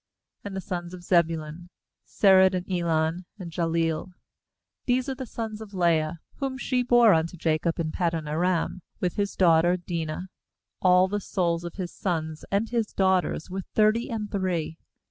14And 0.43 0.53
the 0.55 0.61
sons 0.61 0.93
of 0.95 1.03
Zebulun: 1.03 1.69
Sered, 2.07 2.55
and 2.55 2.67
Elon, 2.71 3.25
and 3.37 3.51
Jahleel. 3.51 4.13
16These 4.87 5.09
are 5.09 5.13
the 5.13 5.27
sons 5.27 5.61
of 5.61 5.75
Leah, 5.75 6.19
whom 6.37 6.57
she 6.57 6.81
bore 6.81 7.13
unto 7.13 7.37
Jacob 7.37 7.79
in 7.79 7.91
Paddan 7.91 8.27
aram, 8.27 8.81
with 8.99 9.17
his 9.17 9.35
daughter 9.35 9.77
Dinah; 9.77 10.29
all 10.81 11.07
the 11.07 11.21
souls 11.21 11.63
of 11.63 11.75
his 11.75 11.91
sons 11.93 12.43
.and 12.49 12.69
his 12.69 12.87
daughters 12.93 13.51
were 13.51 13.61
thirty 13.75 14.09
and 14.09 14.31
three. 14.31 14.79